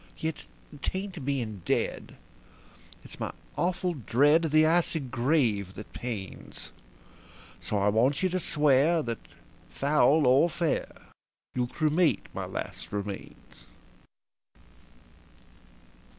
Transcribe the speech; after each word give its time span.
Yet 0.17 0.47
'tain't 0.81 1.23
being 1.23 1.61
dead 1.63 2.15
it's 3.03 3.19
my 3.19 3.31
awful 3.55 3.93
dread 3.93 4.45
of 4.45 4.51
the 4.51 4.65
icy 4.65 4.99
grave 4.99 5.75
that 5.75 5.93
pains; 5.93 6.71
So 7.59 7.77
I 7.77 7.89
want 7.89 8.23
you 8.23 8.29
to 8.29 8.39
swear 8.39 9.03
that, 9.03 9.19
foul 9.69 10.25
or 10.25 10.49
fair, 10.49 10.89
you'll 11.53 11.67
cremate 11.67 12.25
my 12.33 12.47
last 12.47 12.91
remains." 12.91 13.67